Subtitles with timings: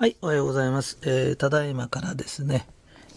[0.00, 0.96] はい、おはようございます。
[1.02, 2.66] えーただいまからですね、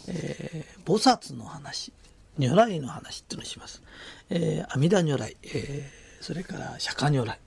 [0.09, 1.93] えー菩薩の話、
[2.37, 3.81] 如来の話っていうのをします。
[4.29, 7.39] えー阿弥陀如来、えーそれから釈迦如来。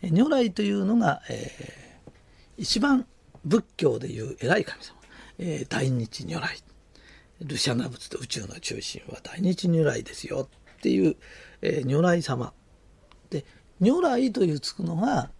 [0.00, 2.10] え如来というのが、えー
[2.56, 3.06] 一番
[3.44, 4.94] 仏教でいう偉い神様。
[5.38, 6.56] え大日如来。
[7.42, 10.48] ルシャナ仏と宇宙の中心は大日如来ですよ
[10.78, 11.16] っていう、
[11.60, 12.54] え如来様。
[13.28, 13.44] で、
[13.82, 15.30] 如来というつくのが、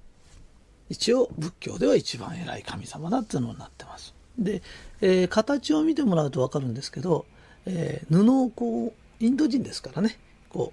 [0.88, 4.14] 一応仏教では一番偉い神様だっていうのになってます。
[4.38, 4.62] で、
[5.00, 7.26] えー形を見てもらうと分かるんですけど、
[7.66, 10.18] えー布をこうインド人ですからね。
[10.48, 10.72] こ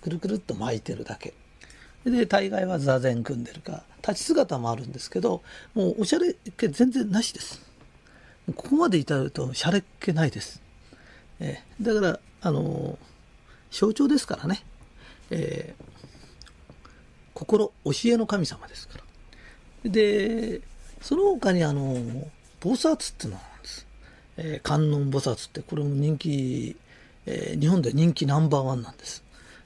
[0.00, 1.34] うくるくるっと巻いてるだけ。
[2.04, 5.42] で大概は座禅組んでるか立ち姿もあるんですけど
[5.74, 7.60] もうおしゃれっ気全然なしです。
[8.54, 10.60] ここまで至るとしゃれっ気ないです、
[11.40, 12.96] えーだからあのー
[13.70, 14.62] 象徴ですからね、
[15.30, 15.84] えー
[17.32, 19.03] 心教えの神様ですから。
[19.84, 20.60] で、
[21.00, 21.96] その他にあの、
[22.60, 23.86] 菩薩っていうのがあるんです。
[24.36, 26.76] えー観音菩薩って、これも人気、
[27.26, 29.22] えー日本で人気ナンバーワンなんです。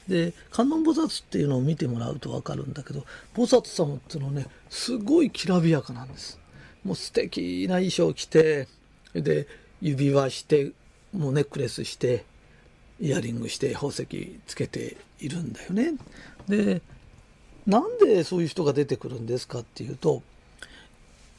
[0.08, 6.38] で、観音菩薩っていうのを見てもらうとわかるんだけど、菩薩様っていうのはね、すごいきらびやかなんです。
[6.84, 8.68] もう素敵な衣装着て、
[9.14, 9.46] で、
[9.80, 10.72] 指輪して、
[11.12, 12.24] もうネックレスして、
[13.00, 15.92] イヤリングして宝石つけているんだよね。
[16.48, 16.82] で、
[17.68, 20.22] なんでそういう人が出てくるんですかっていうと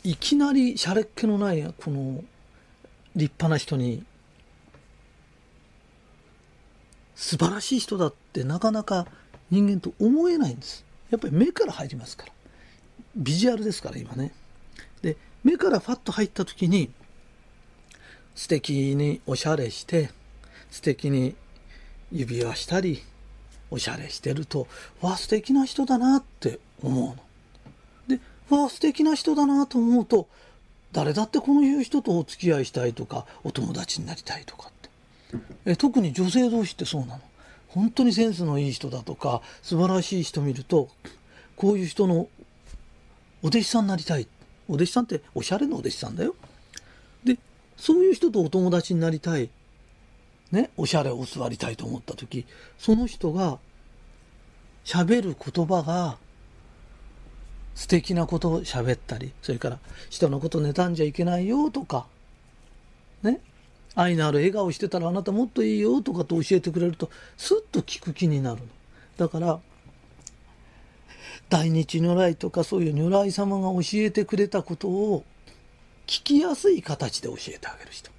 [0.03, 2.23] いきなりしゃれっ気のないこの
[3.15, 4.05] 立派な人に
[7.15, 9.07] 素晴らしい人だってなかなか
[9.49, 10.85] 人間と思えないんです。
[11.09, 12.31] やっぱり目から入りますから。
[13.15, 14.31] ビジュアルですから今ね。
[15.01, 16.91] で目からファッと入った時に
[18.35, 20.11] 素敵におしゃれして
[20.69, 21.35] 素敵に
[22.11, 23.03] 指輪したり
[23.71, 24.67] おしゃれしてると、
[25.01, 27.15] わあ、素敵な人だなって思うの。
[28.07, 30.27] で、わあ、素敵な人だなと思うと、
[30.91, 34.89] 誰だってこのいう人とお付き合いしたいとか、お友達になりたいとかって。
[35.65, 37.21] え特に女性同士ってそうなの？
[37.67, 40.89] 本当にセンスのいい人だとか、素晴らしい人見ると、
[41.55, 42.27] こういう人の
[43.43, 44.27] お弟子さんになりたい。
[44.67, 46.35] お弟子さんっておしゃれなお弟子さんだよ。
[47.23, 47.37] で、
[47.77, 49.51] そういう人とお友達になりたい。
[50.51, 52.45] ね、おしゃれを教わりたいと思った時
[52.77, 53.59] その人が
[54.83, 56.17] 喋る言葉が
[57.75, 62.07] 素敵なことを喋ったりそれから人のこと妬んじゃいけないよとか
[63.21, 63.39] ね
[63.95, 68.67] 愛のある笑顔してたらあなたもっといいよとかと教えてくれるとスッと聞く気になるの。
[69.17, 69.59] だから
[71.49, 75.23] 大日如来とかそういう如来様が教えてくれたことを
[76.05, 78.11] 聞きやすい形で教えてあげる人。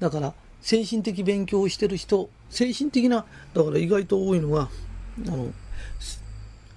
[0.00, 4.68] だから精神的勉強をしてる人精神的なだから意外と多いのが
[5.26, 5.52] あの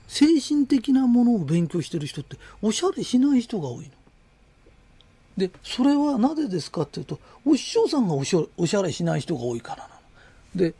[0.07, 3.91] 精神的なものを勉強してる人っておしゃれしない人が多いの。
[5.38, 9.95] でそれはなぜですかっていうとお師匠さんがおしゃおしゃれしない人が多いからなの。
[10.56, 10.74] で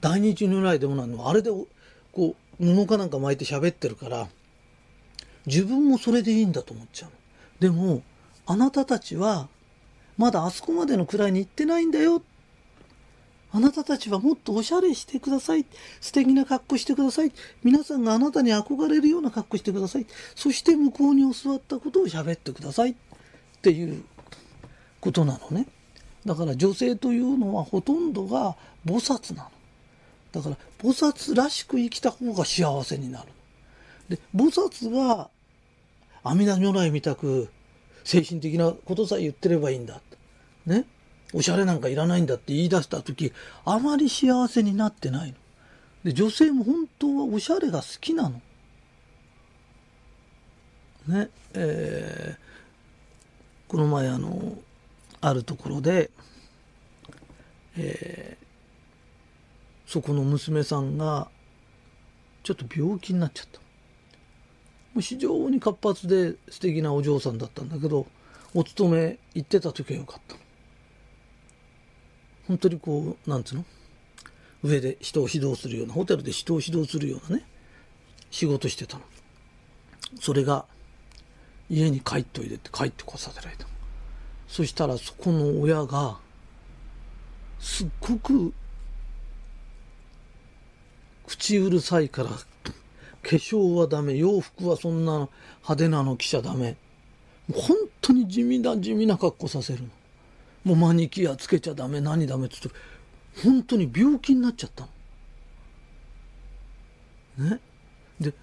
[0.00, 4.28] 大日如来でもなのあれでこう布かなんか巻いて喋ってるから
[5.46, 7.16] 自分もそれでいいんだと思っちゃうの。
[7.58, 8.02] でも
[8.46, 9.48] あなたたちは
[10.16, 12.22] まだあそこまでの位に行ってないんだよ。
[13.52, 15.64] あなたたちはもっとおしゃれしてください。
[16.00, 17.32] 素敵な格好してください。
[17.62, 20.06] 皆さんがあなたに憧れるような格好してください。
[20.34, 22.90] そして向こうに教わったことを喋ってください。
[22.90, 22.94] っ
[23.62, 24.04] ていう
[25.00, 25.66] ことなのね。
[26.24, 29.50] だから女性というのはほとんどが菩薩なの。
[30.32, 33.28] だから菩薩らしく生きた方が幸せになる。
[34.08, 35.30] で、菩薩が
[36.22, 37.48] 阿弥陀如来みたく
[38.04, 40.00] 精神的なことさえ言ってればいいんだ。
[40.66, 40.84] ね。
[41.32, 43.32] おしゃれなんかいらないんだって言い出した時、
[43.64, 45.36] あまり幸せになってないの。
[46.04, 48.40] で、女性も本当はおしゃれが好きなの。
[51.08, 51.28] ね。
[51.54, 52.46] えー
[53.68, 54.56] この前あの、
[55.20, 56.10] あるところで、
[57.76, 58.46] えー
[59.86, 61.28] そこの娘さんが、
[62.42, 63.60] ちょっと病気になっちゃった。
[63.60, 63.64] も
[64.96, 68.06] う非常に活発で素敵なお嬢さんだったんだけど、
[68.54, 70.36] お勤め行ってた時はよかった。
[72.48, 73.64] 本当にこう、なんつうの？
[74.62, 77.44] 上で人を指導するような、ホテルで人を指導するようなね、
[78.30, 79.02] 仕事してたの。
[80.20, 80.64] それが、
[81.68, 83.66] 家に帰っといでって帰ってこさせられた
[84.46, 86.18] そしたらそこの親が
[87.58, 88.52] すっごく
[91.26, 92.36] 口うるさいから化
[93.22, 95.28] 粧はダメ洋服はそんな
[95.62, 96.76] 派手なの着ちゃダメ。
[97.52, 99.88] 本当に地味な地味な格好させるの。
[100.66, 102.80] もうマニキュアつけちゃダメ何ダメって言って
[103.44, 104.88] 本当に病気になっちゃった
[107.38, 107.50] の。
[107.50, 107.60] ね？
[108.20, 108.34] で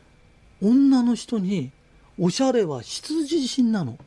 [0.61, 1.71] 女の人に
[2.17, 3.97] おしゃれは必需品なの。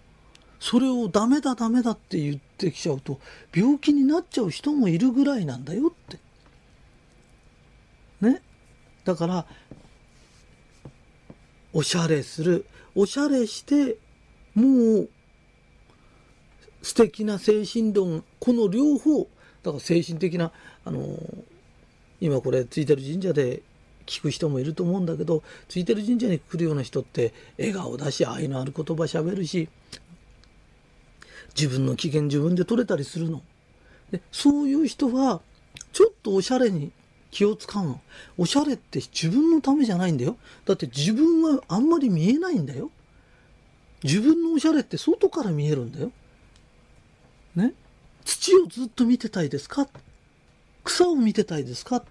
[0.58, 3.20] それをダメだダメだって言ってきちゃうと
[3.54, 6.18] 病気になっちゃう人もいるぐらいなんだよって。
[8.22, 8.40] ね？
[9.04, 9.44] だから
[11.74, 12.64] おしゃれする。
[12.94, 13.98] おしゃれして
[14.54, 15.10] もう
[16.86, 19.28] 素敵な精神論この両方
[19.64, 20.52] だから精神的な
[20.84, 21.18] あの
[22.20, 23.62] 今これついてる神社で
[24.06, 29.68] 聞く人もいると思うんだけどついてる神社に来るような人って笑顔だし愛のある言葉しゃべるし
[31.56, 33.42] 自分の機嫌自分で取れたりするの。
[34.12, 35.40] でそういう人は
[35.92, 36.92] ちょっとおしゃれに
[37.32, 38.00] 気を使うの。
[38.38, 40.36] おしゃれって自分のためじゃないんだよ。
[40.64, 42.92] だって自分はあんまり見えないんだよ。
[44.04, 46.12] 自分のおしゃれって外から見えるんだよ。
[47.56, 47.74] ね。
[48.24, 49.88] 土をずっと見てたいですか？
[50.84, 52.04] 草を見てたいですか？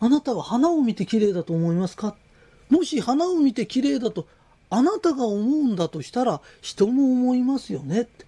[0.00, 2.16] あなたは花を見て綺麗だと思いますか？
[2.70, 4.26] もし花を見て綺麗だと
[4.70, 8.26] あなたが思うんだとしたら人も思いますよねって。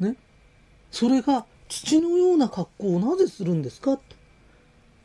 [0.00, 0.16] ね。
[0.90, 3.98] それが土のような格好をなぜするんですか？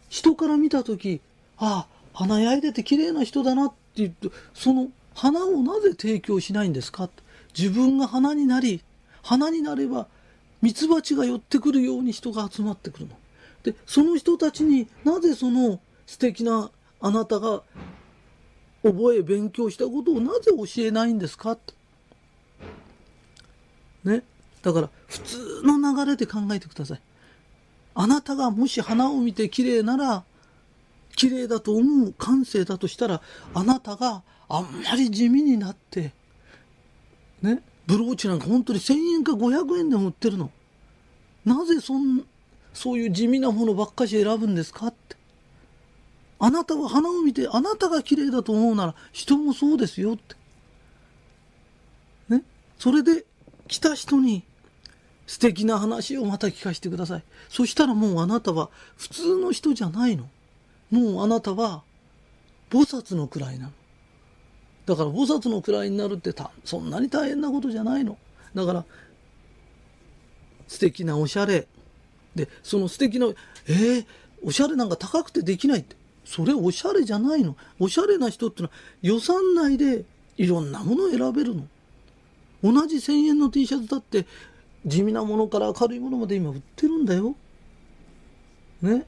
[0.10, 1.22] 人から見た時
[1.58, 7.10] ああ花焼いてて綺麗な人だなって言ってその花をなぜ提供しないんですか？
[7.58, 8.84] 自分が花になり
[9.22, 10.08] 花になれば
[10.62, 13.18] ミツバチが寄ってくるように人が集まってくるの。
[13.64, 17.64] でその人たちになぜその素敵なあなたが
[18.84, 21.58] 覚え勉強したことをなぜ教えないんですか
[24.04, 24.24] ね
[24.64, 27.02] だから普通の流れで考えてください。
[27.94, 30.24] あなたがもし花を見て綺麗なら
[31.16, 33.22] 綺麗だと思う感性だとしたら
[33.54, 36.14] あなたがあんまり地味になって
[37.42, 40.52] ねブローチなんか本当に1000円か500円でも売ってるの。
[41.46, 42.24] なぜそん
[42.74, 45.18] そういう地味なものばっかし選ぶんですかって。
[46.40, 50.36] あなたは花を見てあなたが綺麗だと思うなら人もそうですよって。
[52.30, 52.44] ね？
[52.80, 53.26] それで
[53.68, 54.44] 来た人に
[55.28, 57.24] 素敵な話をまた聞かせてください。
[57.50, 60.30] そしたらもうあなたは普通の人じゃないの。
[60.90, 61.84] もうあなたは
[62.70, 63.72] 菩薩の位なの。
[64.92, 66.34] だから菩薩の位になるって
[66.66, 68.18] そんなに大変なことじゃないの。
[68.54, 68.86] だから
[70.68, 71.70] 素敵なおしゃれ。
[72.36, 74.06] で、その素敵な、えー、
[74.44, 75.96] おしゃれなんか高くてできないって。
[76.26, 77.56] それおしゃれじゃないの。
[77.80, 80.04] おしゃれな人ってのは予算内で
[80.36, 81.66] いろんなものを選べるの。
[82.62, 84.26] 同じ1000円の T シャツだって
[84.86, 87.34] 地味なものから明るいものまで今売ってるんだよ。
[88.82, 89.06] ね。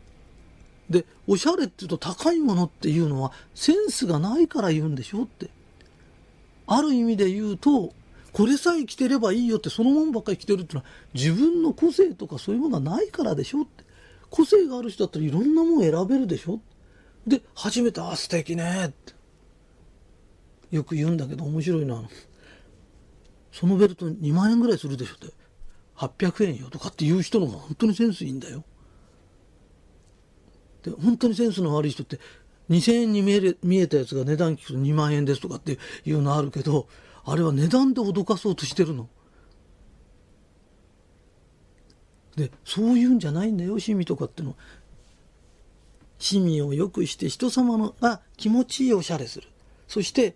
[0.90, 5.50] で、おしゃれって言うと高いものっていうのはセンスがないから言うんでしょって。
[6.68, 7.94] ある意味で言うと、
[8.32, 13.84] これさえ着てればいいよってそのままばっかり着てるってのは自分の個性とかそういうものがないからでしょって。
[14.30, 16.60] 個性がある人だったらいろんなもの選べるでしょ
[17.28, 19.14] で、初めて、あ、素敵ねって。
[20.72, 22.02] よく言うんだけど面白いな。
[23.52, 25.28] そのベルト2万円ぐらいするでしょって。
[25.96, 28.64] 800円よとかって言う人の方が本当にセンスいいんだよ。
[30.82, 32.20] で、本当にセンスの悪い人って、
[32.74, 36.88] 2000円に見え見えたやつが値段聞くと2万円ですとかっていうのあるけど、
[37.26, 39.08] あれは値段で脅かそうとしてるの。
[42.36, 44.56] で、そういうんじゃないんだよ、趣味とかっての。
[46.20, 49.48] 趣味を良くして人様のが気持ちいいおしゃれする。
[49.88, 50.36] そして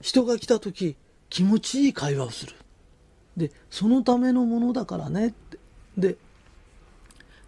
[0.00, 0.96] 人が来た時
[1.28, 2.54] 気持ちいい会話をする。
[3.36, 5.58] で、そのためのものだからねって。
[5.98, 6.16] で、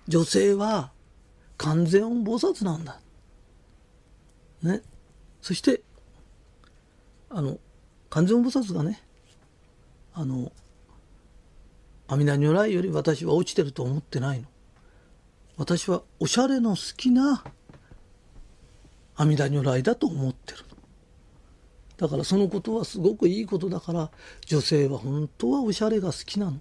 [0.08, 0.90] 女性は
[1.56, 3.00] 完全音菩薩なんだ。
[4.66, 4.82] ね。
[5.40, 5.82] そして、
[7.30, 7.58] あの、
[8.10, 9.02] 完全音菩薩がね、
[10.12, 10.52] あの、
[12.08, 14.46] 阿弥陀如来より私は落ちてると思ってないの。
[15.56, 17.42] 私はおしゃれの好きな
[19.16, 20.58] 阿弥陀如来だと思ってる
[21.96, 24.10] だからそのことはすごくいいことだから
[24.44, 26.58] 女性は本当はおしゃれが好きなの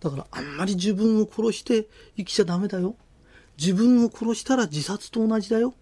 [0.00, 1.86] だからあんまり自分を殺して
[2.16, 2.96] 生きちゃダメだよ
[3.58, 5.74] 自分を殺したら自殺と同じだよ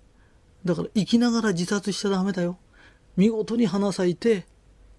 [0.65, 2.59] だから生きながら自殺しちゃダメだよ
[3.17, 4.47] 見事に花咲いて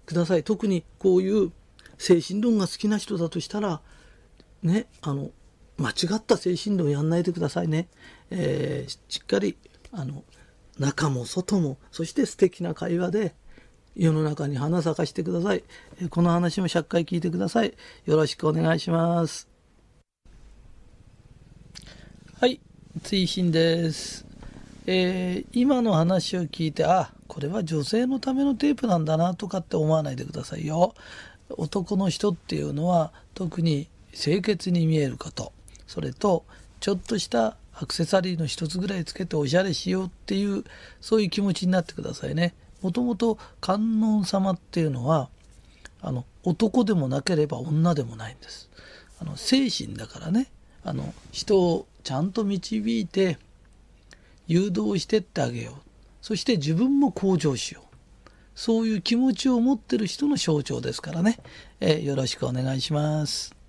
[0.06, 1.52] ください特にこういう
[1.98, 3.80] 精神論が好きな人だとしたら
[4.62, 5.30] ねあの
[5.78, 7.88] 間違った精神論やんないでくださいね、
[8.30, 9.56] えー、しっかり
[9.92, 10.22] あの
[10.78, 13.34] 中も外もそして素敵な会話で
[13.96, 15.62] 世の中に花咲かしてください。
[16.10, 17.74] この話も100回聞いてください。
[18.06, 19.48] よろしくお願いします。
[22.40, 22.60] はい、
[23.02, 24.23] 追伸です。
[24.86, 30.94] えー、今の話を聞いて、あ、これは女性のためのテープなんだなとかって思わないでくださいよ。
[31.50, 35.52] 男の人っていうのは特に清潔に見えること、
[35.86, 36.44] それと
[36.80, 40.64] ちょっとしたアクセサリーの一つぐらいつけておしゃれしようっていう
[41.00, 42.54] そういう気持ちになってくださいね。
[42.82, 45.28] もともと観音様っていうのは
[46.02, 48.68] あの男でもなければ女でもないんです。
[49.18, 50.50] あの精神だからね
[50.84, 53.38] あの人をちゃんと導いて
[54.46, 55.74] 誘導してってあげよう。
[56.20, 58.30] そして自分も向上しよう。
[58.54, 61.38] そういう気持ちを持ってる人の象徴ですからね、
[61.80, 63.63] えー、よろしくお願いします。